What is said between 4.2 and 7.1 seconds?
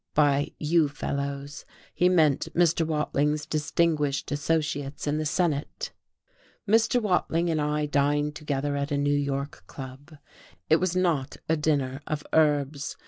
associates in the Senate.... Mr.